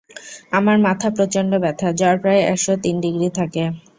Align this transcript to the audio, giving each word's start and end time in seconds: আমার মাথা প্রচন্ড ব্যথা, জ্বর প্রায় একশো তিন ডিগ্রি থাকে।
আমার 0.51 0.77
মাথা 0.79 1.07
প্রচন্ড 1.17 1.51
ব্যথা, 1.63 1.87
জ্বর 1.99 2.15
প্রায় 2.21 2.41
একশো 2.45 2.73
তিন 2.83 2.95
ডিগ্রি 3.03 3.29
থাকে। 3.39 3.63